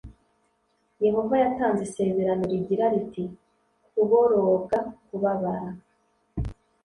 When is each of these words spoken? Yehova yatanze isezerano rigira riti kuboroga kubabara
Yehova 1.05 1.35
yatanze 1.43 1.81
isezerano 1.89 2.43
rigira 2.51 2.85
riti 2.93 3.23
kuboroga 3.93 4.79
kubabara 5.07 5.69